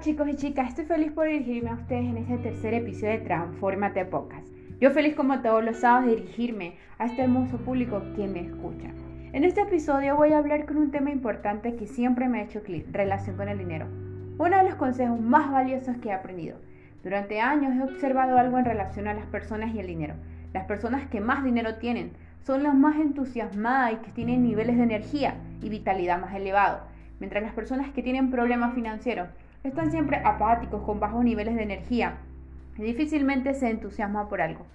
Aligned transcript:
Chicos 0.00 0.28
y 0.28 0.34
chicas, 0.34 0.70
estoy 0.70 0.86
feliz 0.86 1.12
por 1.12 1.28
dirigirme 1.28 1.70
a 1.70 1.74
ustedes 1.74 2.04
en 2.04 2.16
este 2.16 2.36
tercer 2.38 2.74
episodio 2.74 3.12
de 3.12 3.18
Transformate 3.18 4.04
Podcast. 4.04 4.46
Yo 4.80 4.90
feliz 4.90 5.14
como 5.14 5.40
todos 5.40 5.64
los 5.64 5.78
sábados 5.78 6.10
dirigirme 6.10 6.74
a 6.98 7.06
este 7.06 7.22
hermoso 7.22 7.58
público 7.58 8.02
que 8.16 8.26
me 8.26 8.40
escucha. 8.40 8.90
En 9.32 9.44
este 9.44 9.62
episodio 9.62 10.16
voy 10.16 10.32
a 10.32 10.38
hablar 10.38 10.66
con 10.66 10.78
un 10.78 10.90
tema 10.90 11.10
importante 11.10 11.76
que 11.76 11.86
siempre 11.86 12.28
me 12.28 12.40
ha 12.40 12.44
hecho 12.44 12.62
clic, 12.62 12.86
relación 12.92 13.36
con 13.36 13.48
el 13.48 13.58
dinero. 13.58 13.86
Uno 14.36 14.56
de 14.56 14.64
los 14.64 14.74
consejos 14.74 15.20
más 15.20 15.50
valiosos 15.50 15.96
que 15.98 16.08
he 16.08 16.12
aprendido. 16.12 16.58
Durante 17.02 17.40
años 17.40 17.74
he 17.76 17.82
observado 17.82 18.36
algo 18.36 18.58
en 18.58 18.64
relación 18.64 19.06
a 19.06 19.14
las 19.14 19.26
personas 19.26 19.74
y 19.74 19.78
el 19.78 19.86
dinero. 19.86 20.14
Las 20.52 20.64
personas 20.64 21.08
que 21.08 21.20
más 21.20 21.44
dinero 21.44 21.76
tienen 21.76 22.12
son 22.42 22.62
las 22.62 22.74
más 22.74 22.96
entusiasmadas 22.96 23.92
y 23.92 23.96
que 23.96 24.10
tienen 24.10 24.42
niveles 24.42 24.76
de 24.76 24.82
energía 24.82 25.36
y 25.62 25.68
vitalidad 25.68 26.20
más 26.20 26.34
elevados, 26.34 26.82
mientras 27.20 27.42
las 27.42 27.54
personas 27.54 27.90
que 27.90 28.02
tienen 28.02 28.30
problemas 28.30 28.74
financieros 28.74 29.28
están 29.64 29.90
siempre 29.90 30.18
apáticos, 30.22 30.82
con 30.82 31.00
bajos 31.00 31.24
niveles 31.24 31.54
de 31.54 31.62
energía 31.62 32.18
difícilmente 32.76 33.54
se 33.54 33.70
entusiasman 33.70 34.28
por 34.28 34.42
algo. 34.42 34.66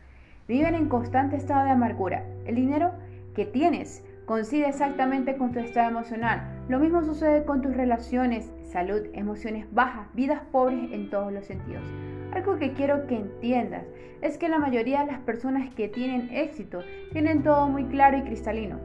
Viven 0.47 0.73
en 0.73 0.89
constante 0.89 1.35
estado 1.35 1.65
de 1.65 1.71
amargura. 1.71 2.25
El 2.45 2.55
dinero 2.55 2.91
que 3.35 3.45
tienes 3.45 4.03
coincide 4.25 4.67
exactamente 4.67 5.37
con 5.37 5.51
tu 5.51 5.59
estado 5.59 5.89
emocional. 5.89 6.41
Lo 6.69 6.79
mismo 6.79 7.03
sucede 7.03 7.45
con 7.45 7.61
tus 7.61 7.75
relaciones, 7.75 8.51
salud, 8.63 9.01
emociones 9.13 9.71
bajas, 9.71 10.07
vidas 10.15 10.41
pobres 10.51 10.91
en 10.91 11.11
todos 11.11 11.31
los 11.31 11.45
sentidos. 11.45 11.83
Algo 12.31 12.57
que 12.57 12.73
quiero 12.73 13.05
que 13.05 13.17
entiendas 13.17 13.85
es 14.21 14.39
que 14.39 14.49
la 14.49 14.59
mayoría 14.59 15.01
de 15.01 15.11
las 15.11 15.19
personas 15.19 15.71
que 15.75 15.87
tienen 15.87 16.29
éxito 16.31 16.79
tienen 17.11 17.43
todo 17.43 17.67
muy 17.67 17.85
claro 17.85 18.17
y 18.17 18.23
cristalino, 18.23 18.79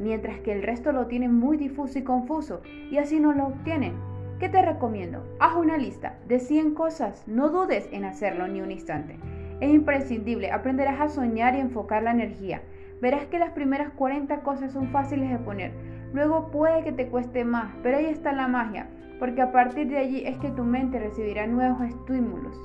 mientras 0.00 0.38
que 0.40 0.52
el 0.52 0.62
resto 0.62 0.92
lo 0.92 1.06
tienen 1.06 1.34
muy 1.34 1.56
difuso 1.56 1.98
y 1.98 2.02
confuso 2.02 2.62
y 2.90 2.98
así 2.98 3.18
no 3.18 3.32
lo 3.32 3.48
obtienen. 3.48 4.07
¿Qué 4.38 4.48
te 4.48 4.62
recomiendo? 4.62 5.26
Haz 5.40 5.56
una 5.56 5.76
lista 5.76 6.16
de 6.28 6.38
100 6.38 6.74
cosas, 6.74 7.26
no 7.26 7.48
dudes 7.48 7.88
en 7.90 8.04
hacerlo 8.04 8.46
ni 8.46 8.60
un 8.60 8.70
instante. 8.70 9.18
Es 9.60 9.68
imprescindible, 9.68 10.52
aprenderás 10.52 11.00
a 11.00 11.08
soñar 11.08 11.56
y 11.56 11.58
enfocar 11.58 12.04
la 12.04 12.12
energía. 12.12 12.62
Verás 13.00 13.26
que 13.26 13.40
las 13.40 13.50
primeras 13.50 13.90
40 13.94 14.42
cosas 14.42 14.72
son 14.72 14.90
fáciles 14.90 15.28
de 15.30 15.38
poner, 15.38 15.72
luego 16.12 16.52
puede 16.52 16.84
que 16.84 16.92
te 16.92 17.08
cueste 17.08 17.44
más, 17.44 17.74
pero 17.82 17.98
ahí 17.98 18.06
está 18.06 18.32
la 18.32 18.46
magia, 18.46 18.88
porque 19.18 19.42
a 19.42 19.50
partir 19.50 19.88
de 19.88 19.98
allí 19.98 20.22
es 20.24 20.36
que 20.38 20.50
tu 20.50 20.62
mente 20.62 21.00
recibirá 21.00 21.48
nuevos 21.48 21.80
estímulos. 21.82 22.56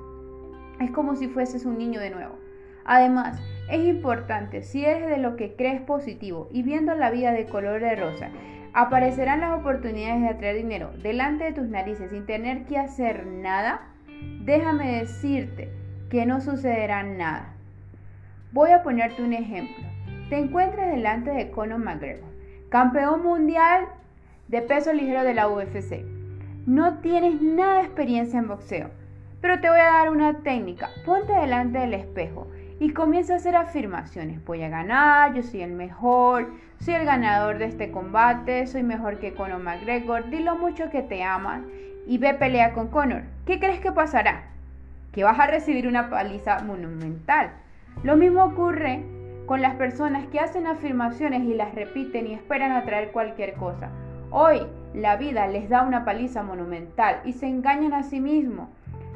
Es 0.79 0.91
como 0.91 1.15
si 1.15 1.27
fueses 1.27 1.65
un 1.65 1.79
niño 1.79 1.99
de 1.99 2.11
nuevo. 2.11 2.35
Además, 2.85 3.41
es 3.71 3.83
importante, 3.83 4.61
si 4.61 4.85
eres 4.85 5.09
de 5.09 5.17
lo 5.17 5.37
que 5.37 5.55
crees 5.55 5.81
positivo 5.81 6.49
y 6.51 6.61
viendo 6.61 6.93
la 6.93 7.09
vida 7.09 7.31
de 7.31 7.47
color 7.47 7.81
de 7.81 7.95
rosa, 7.95 8.29
aparecerán 8.73 9.41
las 9.41 9.59
oportunidades 9.59 10.21
de 10.21 10.29
atraer 10.29 10.57
dinero 10.57 10.91
delante 11.01 11.45
de 11.45 11.53
tus 11.53 11.67
narices 11.67 12.09
sin 12.11 12.25
tener 12.25 12.65
que 12.65 12.77
hacer 12.77 13.27
nada, 13.27 13.81
déjame 14.41 14.99
decirte 14.99 15.69
que 16.09 16.25
no 16.25 16.41
sucederá 16.41 17.03
nada. 17.03 17.53
Voy 18.51 18.71
a 18.71 18.83
ponerte 18.83 19.23
un 19.23 19.33
ejemplo. 19.33 19.85
Te 20.29 20.37
encuentras 20.37 20.91
delante 20.91 21.31
de 21.31 21.51
Conor 21.51 21.79
McGregor, 21.79 22.29
campeón 22.69 23.23
mundial 23.23 23.85
de 24.47 24.61
peso 24.61 24.93
ligero 24.93 25.23
de 25.23 25.33
la 25.33 25.47
UFC. 25.47 26.03
No 26.65 26.99
tienes 26.99 27.41
nada 27.41 27.75
de 27.75 27.85
experiencia 27.85 28.39
en 28.39 28.47
boxeo, 28.47 28.89
pero 29.41 29.59
te 29.59 29.69
voy 29.69 29.79
a 29.79 29.91
dar 29.91 30.09
una 30.09 30.39
técnica. 30.39 30.89
Ponte 31.05 31.33
delante 31.33 31.79
del 31.79 31.93
espejo 31.93 32.47
y 32.83 32.91
comienza 32.91 33.31
a 33.31 33.37
hacer 33.37 33.55
afirmaciones. 33.55 34.43
Voy 34.43 34.61
a 34.61 34.67
ganar, 34.67 35.33
yo 35.33 35.41
soy 35.41 35.61
el 35.61 35.71
mejor, 35.71 36.51
soy 36.79 36.95
el 36.95 37.05
ganador 37.05 37.57
de 37.57 37.63
este 37.67 37.91
combate, 37.91 38.67
soy 38.67 38.83
mejor 38.83 39.19
que 39.19 39.33
Conor 39.33 39.63
McGregor, 39.63 40.29
dilo 40.29 40.57
mucho 40.57 40.89
que 40.89 41.01
te 41.01 41.23
amas 41.23 41.61
y 42.05 42.17
ve 42.17 42.33
pelea 42.33 42.73
con 42.73 42.89
Conor. 42.89 43.21
¿Qué 43.45 43.57
crees 43.57 43.79
que 43.79 43.93
pasará? 43.93 44.49
Que 45.13 45.23
vas 45.23 45.39
a 45.39 45.47
recibir 45.47 45.87
una 45.87 46.09
paliza 46.09 46.59
monumental. 46.59 47.51
Lo 48.03 48.17
mismo 48.17 48.43
ocurre 48.43 49.01
con 49.45 49.61
las 49.61 49.75
personas 49.75 50.27
que 50.27 50.41
hacen 50.41 50.67
afirmaciones 50.67 51.43
y 51.43 51.53
las 51.53 51.73
repiten 51.73 52.27
y 52.27 52.33
esperan 52.33 52.73
atraer 52.73 53.13
cualquier 53.13 53.53
cosa. 53.53 53.91
Hoy 54.29 54.59
la 54.93 55.15
vida 55.15 55.47
les 55.47 55.69
da 55.69 55.83
una 55.83 56.03
paliza 56.03 56.43
monumental 56.43 57.21
y 57.23 57.31
se 57.31 57.47
engañan 57.47 57.93
a 57.93 58.03
sí 58.03 58.19
mismos. 58.19 58.67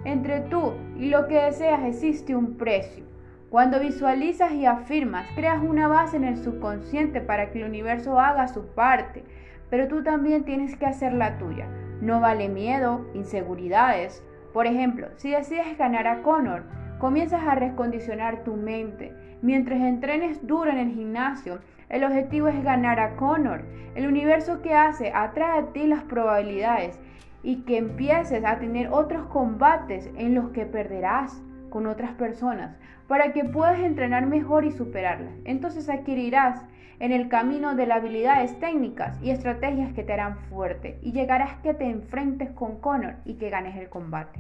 Entre 0.06 0.40
tú 0.40 0.72
y 0.98 1.10
lo 1.10 1.28
que 1.28 1.36
deseas 1.36 1.84
existe 1.84 2.34
un 2.34 2.56
precio. 2.56 3.07
Cuando 3.50 3.80
visualizas 3.80 4.52
y 4.52 4.66
afirmas, 4.66 5.26
creas 5.34 5.64
una 5.64 5.88
base 5.88 6.18
en 6.18 6.26
el 6.26 6.36
subconsciente 6.36 7.22
para 7.22 7.50
que 7.50 7.62
el 7.62 7.70
universo 7.70 8.20
haga 8.20 8.50
su 8.50 8.68
parte, 8.68 9.24
pero 9.70 9.88
tú 9.88 10.04
también 10.04 10.44
tienes 10.44 10.76
que 10.76 10.86
hacer 10.86 11.14
la 11.14 11.38
tuya. 11.38 11.66
No 12.02 12.20
vale 12.20 12.50
miedo, 12.50 13.10
inseguridades. 13.14 14.22
Por 14.52 14.68
ejemplo, 14.68 15.08
si 15.16 15.32
decides 15.32 15.78
ganar 15.78 16.08
a 16.08 16.24
Connor, 16.24 16.64
comienzas 17.00 17.42
a 17.48 17.56
recondicionar 17.56 18.44
tu 18.44 18.58
mente. 18.58 19.14
Mientras 19.42 19.80
entrenes 19.80 20.46
duro 20.46 20.70
en 20.70 20.80
el 20.80 20.92
gimnasio, 20.92 21.60
el 21.88 22.04
objetivo 22.04 22.50
es 22.50 22.62
ganar 22.66 23.00
a 23.00 23.16
Connor. 23.16 23.64
El 23.96 24.08
universo 24.08 24.62
que 24.62 24.74
hace 24.74 25.14
atrae 25.16 25.60
a 25.60 25.66
ti 25.72 25.88
las 25.88 26.04
probabilidades 26.04 27.00
y 27.44 27.62
que 27.62 27.78
empieces 27.78 28.44
a 28.44 28.60
tener 28.60 28.90
otros 28.92 29.26
combates 29.28 30.10
en 30.18 30.36
los 30.36 30.50
que 30.50 30.66
perderás 30.66 31.42
con 31.70 31.88
otras 31.88 32.12
personas 32.12 32.76
para 33.08 33.34
que 33.34 33.44
puedas 33.44 33.80
entrenar 33.80 34.26
mejor 34.26 34.66
y 34.66 34.72
superarlas. 34.72 35.34
Entonces 35.46 35.90
adquirirás 35.90 36.64
en 37.00 37.12
el 37.12 37.30
camino 37.30 37.76
de 37.76 37.86
las 37.86 38.00
habilidades 38.00 38.60
técnicas 38.60 39.22
y 39.22 39.30
estrategias 39.30 39.94
que 39.94 40.04
te 40.04 40.14
harán 40.14 40.38
fuerte 40.50 40.98
y 41.02 41.12
llegarás 41.12 41.56
que 41.58 41.74
te 41.74 41.86
enfrentes 41.86 42.50
con 42.52 42.80
Connor 42.80 43.16
y 43.24 43.36
que 43.36 43.50
ganes 43.50 43.76
el 43.78 43.90
combate. 43.90 44.40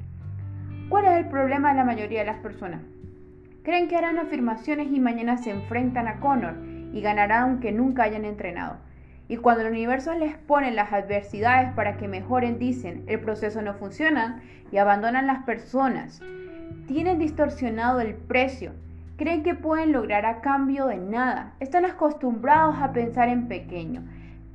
¿Cuál 0.89 1.05
es 1.05 1.17
el 1.17 1.25
problema 1.27 1.69
de 1.69 1.75
la 1.75 1.83
mayoría 1.83 2.19
de 2.19 2.25
las 2.25 2.39
personas? 2.39 2.81
Creen 3.63 3.87
que 3.87 3.97
harán 3.97 4.17
afirmaciones 4.17 4.87
y 4.91 4.99
mañana 4.99 5.37
se 5.37 5.51
enfrentan 5.51 6.07
a 6.07 6.19
Connor 6.19 6.55
y 6.93 7.01
ganarán 7.01 7.43
aunque 7.43 7.71
nunca 7.71 8.03
hayan 8.03 8.25
entrenado. 8.25 8.77
Y 9.27 9.37
cuando 9.37 9.63
el 9.63 9.71
universo 9.71 10.13
les 10.13 10.37
pone 10.37 10.71
las 10.71 10.93
adversidades 10.93 11.73
para 11.73 11.97
que 11.97 12.07
mejoren, 12.07 12.59
dicen, 12.59 13.03
el 13.07 13.19
proceso 13.19 13.61
no 13.61 13.73
funciona 13.73 14.41
y 14.71 14.77
abandonan 14.77 15.27
las 15.27 15.43
personas 15.43 16.21
tienen 16.87 17.19
distorsionado 17.19 17.99
el 17.99 18.15
precio, 18.15 18.71
creen 19.17 19.43
que 19.43 19.55
pueden 19.55 19.91
lograr 19.91 20.25
a 20.25 20.41
cambio 20.41 20.87
de 20.87 20.97
nada, 20.97 21.53
están 21.59 21.85
acostumbrados 21.85 22.77
a 22.79 22.93
pensar 22.93 23.29
en 23.29 23.47
pequeño, 23.47 24.03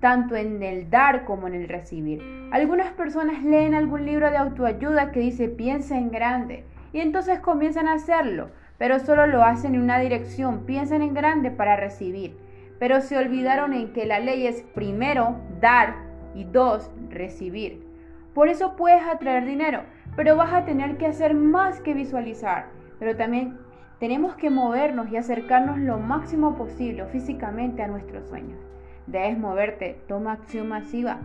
tanto 0.00 0.34
en 0.36 0.62
el 0.62 0.90
dar 0.90 1.24
como 1.24 1.46
en 1.46 1.54
el 1.54 1.68
recibir. 1.68 2.22
Algunas 2.52 2.92
personas 2.92 3.42
leen 3.44 3.74
algún 3.74 4.06
libro 4.06 4.30
de 4.30 4.36
autoayuda 4.36 5.12
que 5.12 5.20
dice 5.20 5.48
piensa 5.48 5.96
en 5.96 6.10
grande 6.10 6.64
y 6.92 7.00
entonces 7.00 7.40
comienzan 7.40 7.88
a 7.88 7.94
hacerlo, 7.94 8.50
pero 8.78 8.98
solo 8.98 9.26
lo 9.26 9.44
hacen 9.44 9.74
en 9.74 9.82
una 9.82 9.98
dirección, 9.98 10.64
piensan 10.66 11.02
en 11.02 11.14
grande 11.14 11.50
para 11.50 11.76
recibir, 11.76 12.36
pero 12.78 13.00
se 13.00 13.16
olvidaron 13.16 13.72
en 13.72 13.92
que 13.92 14.06
la 14.06 14.18
ley 14.18 14.46
es 14.46 14.62
primero 14.74 15.36
dar 15.60 15.94
y 16.34 16.44
dos 16.44 16.90
recibir. 17.10 17.86
Por 18.34 18.48
eso 18.48 18.76
puedes 18.76 19.02
atraer 19.02 19.44
dinero, 19.44 19.82
pero 20.16 20.36
vas 20.36 20.52
a 20.52 20.64
tener 20.64 20.96
que 20.98 21.06
hacer 21.06 21.34
más 21.34 21.80
que 21.80 21.94
visualizar. 21.94 22.66
Pero 22.98 23.16
también 23.16 23.58
tenemos 23.98 24.36
que 24.36 24.50
movernos 24.50 25.10
y 25.10 25.16
acercarnos 25.16 25.78
lo 25.78 25.98
máximo 25.98 26.56
posible 26.56 27.06
físicamente 27.06 27.82
a 27.82 27.88
nuestros 27.88 28.28
sueños. 28.28 28.58
Debes 29.06 29.38
moverte, 29.38 29.98
toma 30.08 30.32
acción 30.32 30.68
masiva. 30.68 31.20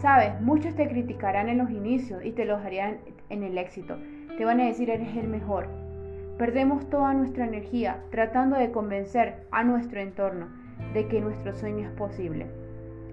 Sabes, 0.00 0.40
muchos 0.40 0.74
te 0.74 0.88
criticarán 0.88 1.48
en 1.48 1.58
los 1.58 1.70
inicios 1.70 2.24
y 2.24 2.32
te 2.32 2.44
los 2.44 2.62
harían 2.62 2.98
en 3.30 3.42
el 3.42 3.56
éxito. 3.56 3.96
Te 4.36 4.44
van 4.44 4.60
a 4.60 4.66
decir 4.66 4.90
eres 4.90 5.16
el 5.16 5.28
mejor. 5.28 5.68
Perdemos 6.36 6.90
toda 6.90 7.14
nuestra 7.14 7.46
energía 7.46 8.02
tratando 8.10 8.56
de 8.56 8.70
convencer 8.70 9.46
a 9.50 9.64
nuestro 9.64 10.00
entorno 10.00 10.48
de 10.92 11.08
que 11.08 11.22
nuestro 11.22 11.54
sueño 11.54 11.88
es 11.88 11.94
posible, 11.94 12.46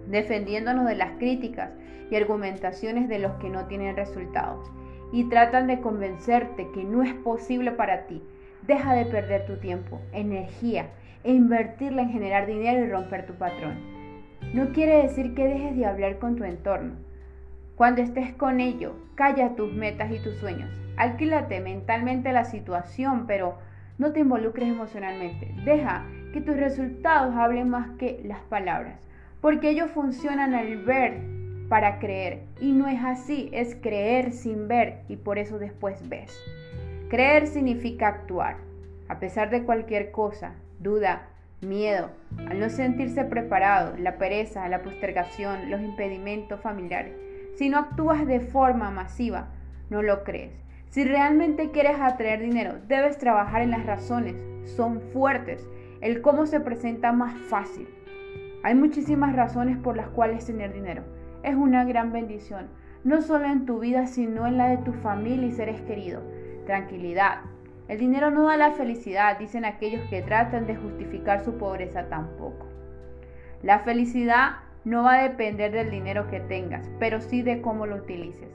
defendiéndonos 0.08 0.86
de 0.86 0.96
las 0.96 1.12
críticas 1.18 1.72
y 2.12 2.18
argumentaciones 2.18 3.08
de 3.08 3.20
los 3.20 3.32
que 3.36 3.50
no 3.50 3.66
tienen 3.68 3.96
resultados 3.96 4.70
y 5.14 5.26
tratan 5.26 5.68
de 5.68 5.80
convencerte 5.80 6.68
que 6.74 6.84
no 6.84 7.04
es 7.04 7.14
posible 7.14 7.72
para 7.72 8.08
ti. 8.08 8.24
Deja 8.66 8.96
de 8.96 9.06
perder 9.06 9.46
tu 9.46 9.58
tiempo, 9.58 10.02
energía 10.12 10.88
e 11.24 11.32
invertirla 11.32 12.02
en 12.02 12.10
generar 12.10 12.48
dinero 12.48 12.84
y 12.84 12.90
romper 12.90 13.28
tu 13.28 13.36
patrón. 13.36 13.78
No 14.56 14.72
quiere 14.74 15.04
decir 15.04 15.36
que 15.36 15.48
dejes 15.48 15.78
de 15.78 15.86
hablar 15.86 16.18
con 16.18 16.36
tu 16.36 16.44
entorno. 16.44 16.96
Cuando 17.76 18.02
estés 18.02 18.34
con 18.34 18.60
ello, 18.60 18.96
calla 19.14 19.56
tus 19.56 19.72
metas 19.72 20.12
y 20.12 20.18
tus 20.20 20.36
sueños. 20.38 20.72
Alquílate 20.98 21.60
mentalmente 21.62 22.34
la 22.34 22.46
situación, 22.46 23.26
pero 23.28 23.60
no 24.00 24.14
te 24.14 24.22
involucres 24.22 24.68
emocionalmente. 24.68 25.54
Deja 25.64 26.08
que 26.34 26.42
tus 26.42 26.58
resultados 26.58 27.36
hablen 27.36 27.70
más 27.70 27.92
que 28.00 28.20
las 28.26 28.42
palabras, 28.42 29.00
porque 29.42 29.70
ellos 29.70 29.92
funcionan 29.92 30.56
al 30.56 30.78
ver 30.78 31.22
para 31.74 31.98
creer. 31.98 32.44
Y 32.62 32.72
no 32.72 32.88
es 32.88 33.04
así, 33.04 33.50
es 33.52 33.74
creer 33.74 34.32
sin 34.32 34.68
ver 34.68 35.00
y 35.08 35.16
por 35.16 35.40
eso 35.40 35.58
después 35.58 36.08
ves. 36.08 36.32
Creer 37.10 37.48
significa 37.48 38.10
actuar, 38.10 38.58
a 39.10 39.18
pesar 39.18 39.50
de 39.50 39.64
cualquier 39.64 40.12
cosa, 40.12 40.54
duda, 40.78 41.30
miedo, 41.62 42.12
al 42.48 42.60
no 42.60 42.70
sentirse 42.70 43.26
preparado, 43.26 43.98
la 43.98 44.20
pereza, 44.20 44.70
la 44.70 44.84
postergación, 44.84 45.72
los 45.72 45.82
impedimentos 45.82 46.62
familiares. 46.62 47.16
Si 47.56 47.70
no 47.70 47.80
actúas 47.80 48.28
de 48.28 48.40
forma 48.40 48.92
masiva, 48.92 49.48
no 49.90 50.04
lo 50.04 50.24
crees. 50.24 50.54
Si 50.90 51.04
realmente 51.04 51.72
quieres 51.72 52.00
atraer 52.00 52.42
dinero, 52.42 52.76
debes 52.88 53.18
trabajar 53.18 53.64
en 53.64 53.72
las 53.72 53.88
razones. 53.88 54.36
Son 54.76 55.02
fuertes. 55.12 55.68
El 56.02 56.22
cómo 56.22 56.46
se 56.46 56.60
presenta 56.60 57.14
más 57.14 57.34
fácil. 57.50 57.88
Hay 58.62 58.76
muchísimas 58.76 59.36
razones 59.36 59.76
por 59.80 59.98
las 59.98 60.10
cuales 60.10 60.46
tener 60.46 60.72
dinero. 60.72 61.02
Es 61.44 61.56
una 61.56 61.84
gran 61.84 62.12
bendición, 62.12 62.68
no 63.04 63.22
solo 63.22 63.46
en 63.46 63.66
tu 63.66 63.80
vida, 63.80 64.08
sino 64.08 64.48
en 64.48 64.58
la 64.58 64.70
de 64.70 64.78
tu 64.78 64.94
familia 64.94 65.48
y 65.48 65.52
seres 65.52 65.82
queridos. 65.82 66.24
Tranquilidad. 66.66 67.42
El 67.90 68.00
dinero 68.00 68.32
no 68.32 68.44
da 68.44 68.56
la 68.56 68.72
felicidad, 68.72 69.38
dicen 69.38 69.66
aquellos 69.66 70.02
que 70.10 70.22
tratan 70.22 70.66
de 70.66 70.78
justificar 70.78 71.44
su 71.44 71.58
pobreza 71.58 72.08
tampoco. 72.08 72.66
La 73.62 73.80
felicidad 73.80 74.54
no 74.86 75.04
va 75.04 75.16
a 75.16 75.24
depender 75.24 75.72
del 75.72 75.92
dinero 75.92 76.28
que 76.30 76.40
tengas, 76.40 76.90
pero 76.98 77.20
sí 77.20 77.42
de 77.42 77.62
cómo 77.62 77.86
lo 77.86 77.98
utilices. 77.98 78.50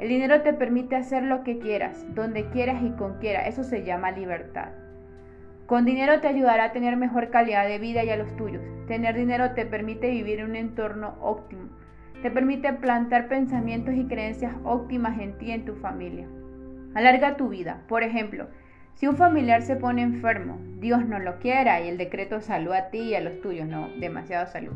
El 0.00 0.08
dinero 0.08 0.42
te 0.42 0.52
permite 0.52 0.96
hacer 0.96 1.22
lo 1.22 1.44
que 1.44 1.60
quieras, 1.60 2.04
donde 2.12 2.48
quieras 2.50 2.82
y 2.82 2.90
con 2.90 3.18
quiera. 3.18 3.46
Eso 3.46 3.62
se 3.62 3.84
llama 3.84 4.10
libertad. 4.10 4.70
Con 5.66 5.84
dinero 5.84 6.20
te 6.20 6.26
ayudará 6.26 6.64
a 6.64 6.72
tener 6.72 6.96
mejor 6.96 7.30
calidad 7.30 7.68
de 7.68 7.78
vida 7.78 8.02
y 8.02 8.10
a 8.10 8.16
los 8.16 8.36
tuyos. 8.36 8.62
Tener 8.88 9.14
dinero 9.14 9.52
te 9.52 9.64
permite 9.64 10.10
vivir 10.10 10.40
en 10.40 10.50
un 10.50 10.56
entorno 10.56 11.14
óptimo. 11.20 11.68
Te 12.22 12.30
permite 12.30 12.72
plantar 12.72 13.26
pensamientos 13.26 13.94
y 13.94 14.06
creencias 14.06 14.54
óptimas 14.62 15.18
en 15.18 15.36
ti 15.38 15.46
y 15.46 15.50
en 15.50 15.64
tu 15.64 15.74
familia. 15.74 16.28
Alarga 16.94 17.36
tu 17.36 17.48
vida. 17.48 17.82
Por 17.88 18.04
ejemplo, 18.04 18.46
si 18.94 19.08
un 19.08 19.16
familiar 19.16 19.62
se 19.62 19.74
pone 19.74 20.02
enfermo, 20.02 20.56
Dios 20.78 21.04
no 21.04 21.18
lo 21.18 21.40
quiera 21.40 21.80
y 21.80 21.88
el 21.88 21.98
decreto 21.98 22.40
salud 22.40 22.74
a 22.74 22.90
ti 22.90 22.98
y 22.98 23.14
a 23.16 23.20
los 23.20 23.40
tuyos, 23.40 23.66
no, 23.66 23.88
demasiado 23.98 24.46
salud. 24.46 24.72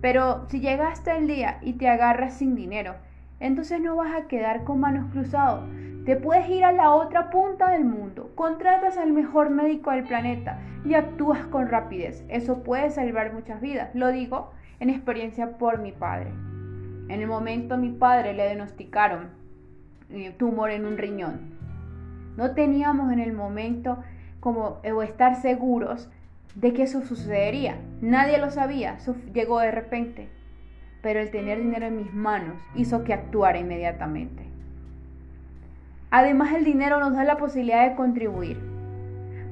Pero 0.00 0.48
si 0.48 0.60
llegaste 0.60 1.14
el 1.14 1.26
día 1.26 1.58
y 1.60 1.74
te 1.74 1.86
agarras 1.86 2.38
sin 2.38 2.54
dinero, 2.54 2.94
entonces 3.40 3.78
no 3.82 3.96
vas 3.96 4.14
a 4.14 4.26
quedar 4.26 4.64
con 4.64 4.80
manos 4.80 5.12
cruzadas. 5.12 5.68
Te 6.06 6.16
puedes 6.16 6.48
ir 6.48 6.64
a 6.64 6.72
la 6.72 6.92
otra 6.92 7.28
punta 7.28 7.72
del 7.72 7.84
mundo, 7.84 8.32
contratas 8.34 8.96
al 8.96 9.12
mejor 9.12 9.50
médico 9.50 9.90
del 9.90 10.04
planeta 10.04 10.58
y 10.86 10.94
actúas 10.94 11.44
con 11.46 11.68
rapidez. 11.68 12.24
Eso 12.30 12.62
puede 12.62 12.88
salvar 12.88 13.34
muchas 13.34 13.60
vidas. 13.60 13.90
Lo 13.94 14.08
digo 14.08 14.52
en 14.78 14.88
experiencia 14.88 15.58
por 15.58 15.78
mi 15.78 15.92
padre. 15.92 16.30
En 17.10 17.22
el 17.22 17.26
momento 17.26 17.76
mi 17.76 17.90
padre 17.90 18.34
le 18.34 18.44
diagnosticaron 18.44 19.30
eh, 20.10 20.32
tumor 20.38 20.70
en 20.70 20.86
un 20.86 20.96
riñón. 20.96 21.40
No 22.36 22.54
teníamos 22.54 23.12
en 23.12 23.18
el 23.18 23.32
momento 23.32 23.98
como 24.38 24.78
estar 24.84 25.34
seguros 25.34 26.08
de 26.54 26.72
que 26.72 26.84
eso 26.84 27.02
sucedería. 27.02 27.78
Nadie 28.00 28.38
lo 28.38 28.52
sabía, 28.52 28.96
llegó 29.34 29.58
de 29.58 29.72
repente. 29.72 30.28
Pero 31.02 31.18
el 31.18 31.32
tener 31.32 31.58
dinero 31.58 31.86
en 31.86 31.96
mis 31.96 32.14
manos 32.14 32.62
hizo 32.76 33.02
que 33.02 33.12
actuara 33.12 33.58
inmediatamente. 33.58 34.44
Además 36.12 36.52
el 36.52 36.64
dinero 36.64 37.00
nos 37.00 37.14
da 37.14 37.24
la 37.24 37.38
posibilidad 37.38 37.88
de 37.88 37.96
contribuir. 37.96 38.60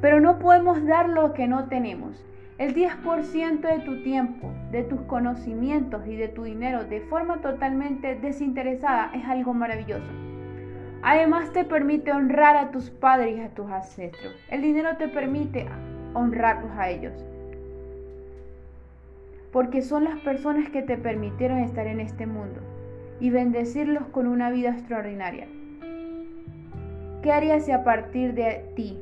Pero 0.01 0.21
no 0.21 0.39
podemos 0.39 0.87
dar 0.87 1.09
lo 1.09 1.33
que 1.33 1.49
no 1.49 1.65
tenemos. 1.65 2.25
El 2.59 2.75
10% 2.75 3.61
de 3.61 3.79
tu 3.85 4.03
tiempo, 4.03 4.53
de 4.73 4.83
tus 4.83 5.01
conocimientos 5.03 6.05
y 6.09 6.17
de 6.17 6.27
tu 6.27 6.43
dinero 6.43 6.83
de 6.83 7.01
forma 7.03 7.41
totalmente 7.41 8.17
desinteresada 8.17 9.13
es 9.15 9.25
algo 9.27 9.55
maravilloso. 9.55 10.11
Además 11.03 11.53
te 11.53 11.63
permite 11.63 12.11
honrar 12.11 12.57
a 12.57 12.73
tus 12.73 12.91
padres 12.91 13.39
y 13.39 13.41
a 13.43 13.51
tus 13.51 13.71
ancestros. 13.71 14.35
El 14.51 14.63
dinero 14.63 14.97
te 14.97 15.07
permite 15.07 15.69
honrarlos 16.15 16.73
a 16.77 16.89
ellos. 16.91 17.13
Porque 19.53 19.81
son 19.81 20.03
las 20.03 20.19
personas 20.19 20.69
que 20.71 20.83
te 20.83 20.97
permitieron 20.97 21.59
estar 21.59 21.87
en 21.87 22.01
este 22.01 22.27
mundo 22.27 22.61
y 23.21 23.31
bendecirlos 23.31 24.09
con 24.09 24.27
una 24.27 24.51
vida 24.51 24.71
extraordinaria. 24.71 25.47
¿Qué 27.23 27.31
harías 27.31 27.67
si 27.67 27.71
a 27.71 27.85
partir 27.85 28.35
de 28.35 28.65
ti 28.75 28.99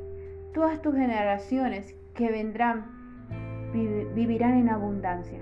todas 0.53 0.79
tus 0.79 0.93
generaciones 0.93 1.95
que 2.13 2.29
vendrán 2.29 2.96
vivirán 3.73 4.57
en 4.57 4.69
abundancia? 4.69 5.39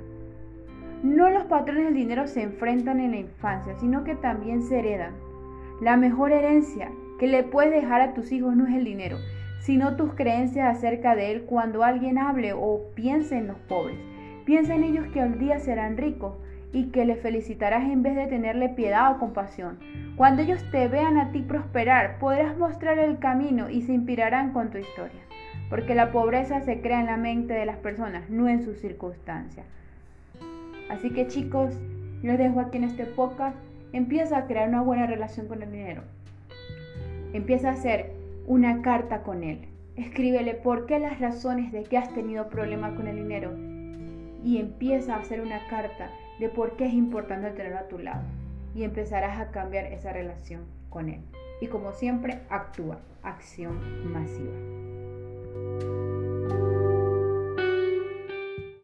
No 1.04 1.30
los 1.30 1.44
patrones 1.46 1.86
del 1.86 1.94
dinero 1.94 2.28
se 2.28 2.42
enfrentan 2.42 3.00
en 3.00 3.12
la 3.12 3.18
infancia, 3.18 3.76
sino 3.76 4.04
que 4.04 4.16
también 4.16 4.64
se 4.64 4.80
heredan. 4.80 5.14
La 5.82 5.98
mejor 5.98 6.32
herencia 6.32 6.90
que 7.20 7.28
le 7.28 7.44
puedes 7.44 7.72
dejar 7.72 8.02
a 8.02 8.14
tus 8.14 8.32
hijos 8.32 8.56
no 8.56 8.66
es 8.66 8.74
el 8.74 8.86
dinero, 8.86 9.18
sino 9.60 9.96
tus 9.96 10.14
creencias 10.14 10.78
acerca 10.78 11.16
de 11.16 11.32
él 11.32 11.44
cuando 11.44 11.84
alguien 11.84 12.18
hable 12.18 12.54
o 12.54 12.82
piense 12.96 13.38
en 13.38 13.48
los 13.48 13.58
pobres. 13.68 13.98
Piensa 14.46 14.76
en 14.76 14.84
ellos 14.84 15.08
que 15.14 15.20
un 15.20 15.40
día 15.40 15.60
serán 15.60 15.98
ricos 15.98 16.36
y 16.72 16.92
que 16.92 17.06
les 17.06 17.20
felicitarás 17.20 17.84
en 17.84 18.04
vez 18.04 18.16
de 18.16 18.28
tenerle 18.28 18.70
piedad 18.70 19.12
o 19.12 19.20
compasión. 19.20 19.80
Cuando 20.16 20.42
ellos 20.42 20.64
te 20.72 20.88
vean 20.88 21.18
a 21.18 21.32
ti 21.32 21.42
prosperar, 21.42 22.20
podrás 22.20 22.58
mostrar 22.58 23.00
el 23.00 23.18
camino 23.20 23.70
y 23.70 23.82
se 23.82 23.94
inspirarán 23.94 24.54
con 24.54 24.70
tu 24.70 24.78
historia. 24.78 25.25
Porque 25.70 25.96
la 25.96 26.12
pobreza 26.12 26.62
se 26.62 26.82
crea 26.82 27.00
en 27.00 27.08
la 27.08 27.18
mente 27.18 27.54
de 27.54 27.66
las 27.66 27.78
personas, 27.78 28.30
no 28.30 28.48
en 28.48 28.64
sus 28.64 28.78
circunstancias. 28.80 29.66
Así 30.90 31.10
que 31.10 31.28
chicos, 31.28 31.74
les 32.22 32.38
dejo 32.38 32.60
aquí 32.60 32.78
en 32.78 32.84
este 32.84 33.06
podcast 33.06 33.58
Empieza 33.96 34.40
a 34.40 34.46
crear 34.46 34.68
una 34.68 34.82
buena 34.82 35.08
relación 35.08 35.48
con 35.48 35.64
el 35.64 35.72
dinero. 35.72 36.02
Empieza 37.32 37.70
a 37.70 37.74
hacer 37.76 38.12
una 38.46 38.82
carta 38.82 39.24
con 39.24 39.42
él. 39.42 39.70
Escríbele 39.96 40.54
por 40.54 40.86
qué 40.86 41.00
las 41.00 41.22
razones 41.22 41.72
de 41.72 41.84
que 41.84 41.98
has 41.98 42.14
tenido 42.14 42.50
problemas 42.50 42.92
con 42.96 43.08
el 43.08 43.16
dinero. 43.16 43.54
Y 44.44 44.58
empieza 44.58 45.16
a 45.16 45.20
hacer 45.20 45.40
una 45.40 45.66
carta 45.70 46.10
de 46.40 46.50
por 46.50 46.76
qué 46.76 46.88
es 46.88 46.94
importante 46.94 47.52
tenerlo 47.52 47.80
a 47.80 47.88
tu 47.88 48.00
lado. 48.00 48.24
Y 48.76 48.84
empezarás 48.84 49.40
a 49.40 49.52
cambiar 49.52 49.86
esa 49.86 50.12
relación 50.12 50.66
con 50.90 51.08
él. 51.08 51.22
Y 51.62 51.68
como 51.68 51.94
siempre, 51.94 52.42
actúa. 52.50 53.00
Acción 53.24 54.12
masiva. 54.12 54.85